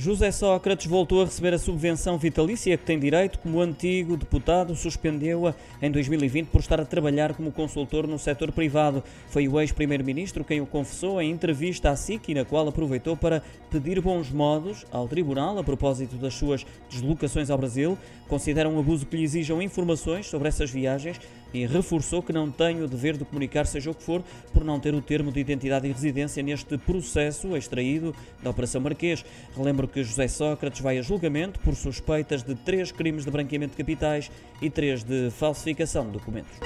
[0.00, 5.54] José Sócrates voltou a receber a subvenção vitalícia que tem direito, como antigo deputado suspendeu-a
[5.82, 9.04] em 2020 por estar a trabalhar como consultor no setor privado.
[9.28, 14.00] Foi o ex-primeiro-ministro quem o confessou em entrevista à SIC, na qual aproveitou para pedir
[14.00, 17.98] bons modos ao tribunal a propósito das suas deslocações ao Brasil.
[18.26, 21.20] Considera um abuso que lhe exijam informações sobre essas viagens
[21.52, 24.22] e reforçou que não tem o dever de comunicar, seja o que for,
[24.52, 29.24] por não ter o termo de identidade e residência neste processo extraído da Operação Marquês.
[29.56, 33.76] Relembro que José Sócrates vai a julgamento por suspeitas de três crimes de branqueamento de
[33.76, 34.30] capitais
[34.62, 36.58] e três de falsificação de documentos.